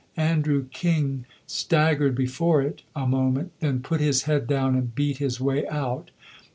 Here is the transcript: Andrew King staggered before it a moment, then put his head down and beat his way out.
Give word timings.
Andrew 0.17 0.65
King 0.71 1.25
staggered 1.45 2.15
before 2.15 2.59
it 2.63 2.81
a 2.95 3.05
moment, 3.05 3.51
then 3.59 3.81
put 3.81 4.01
his 4.01 4.23
head 4.23 4.47
down 4.47 4.73
and 4.75 4.95
beat 4.95 5.17
his 5.19 5.39
way 5.39 5.67
out. 5.67 6.09